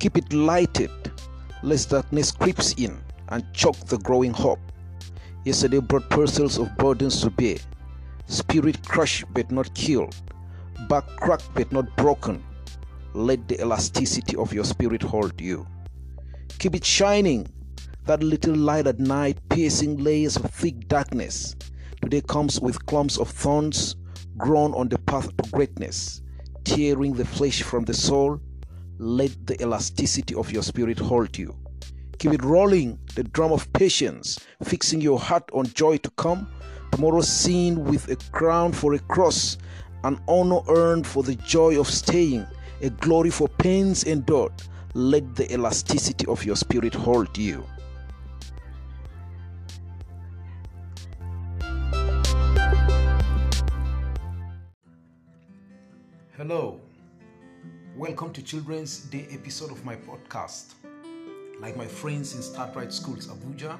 [0.00, 0.90] Keep it lighted,
[1.62, 4.58] lest darkness creeps in and choke the growing hope.
[5.44, 7.56] Yesterday brought parcels of burdens to bear.
[8.24, 10.16] Spirit crushed but not killed,
[10.88, 12.42] back cracked but not broken.
[13.12, 15.66] Let the elasticity of your spirit hold you.
[16.58, 17.46] Keep it shining,
[18.06, 21.56] that little light at night, piercing layers of thick darkness.
[22.00, 23.96] Today comes with clumps of thorns
[24.38, 26.22] grown on the path to greatness,
[26.64, 28.40] tearing the flesh from the soul.
[29.02, 31.56] Let the elasticity of your spirit hold you.
[32.18, 36.46] Keep it rolling, the drum of patience, fixing your heart on joy to come.
[36.92, 39.56] Tomorrow seen with a crown for a cross,
[40.04, 42.46] an honor earned for the joy of staying,
[42.82, 44.52] a glory for pains endured.
[44.92, 47.64] Let the elasticity of your spirit hold you.
[56.36, 56.82] Hello,
[58.00, 60.72] welcome to Children's Day episode of my podcast.
[61.60, 63.78] Like my friends in Starbright Schools Abuja,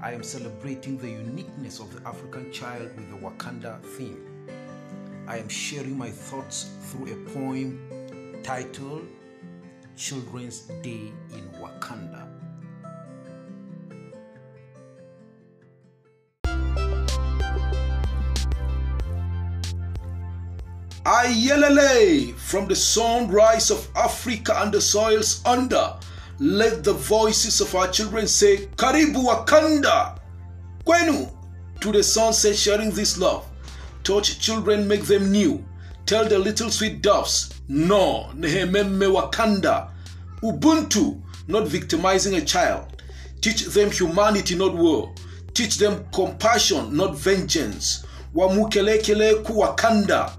[0.00, 4.24] I am celebrating the uniqueness of the African child with the Wakanda theme.
[5.26, 9.06] I am sharing my thoughts through a poem titled
[9.94, 11.47] Children's Day in
[21.04, 25.94] Ayelele, from the sunrise of Africa and the soils under,
[26.38, 30.18] let the voices of our children say, Karibu Wakanda,
[30.84, 31.32] Kwenu,
[31.80, 33.46] to the sunset sharing this love.
[34.02, 35.64] Touch children, make them new.
[36.06, 39.90] Tell the little sweet doves, no, Nehememe Wakanda,
[40.42, 43.02] Ubuntu, not victimizing a child.
[43.40, 45.12] Teach them humanity, not war.
[45.54, 48.04] Teach them compassion, not vengeance.
[48.34, 50.32] Wamukelekele ku Wakanda,